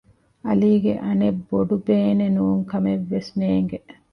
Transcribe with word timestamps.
ޢަލީގެ 0.45 0.93
އަނެއް 1.03 1.41
ބޮޑުބޭނެ 1.49 2.27
ނޫންކަމެއް 2.35 3.05
ވެސް 3.11 3.31
ނޭނގެ 3.39 3.79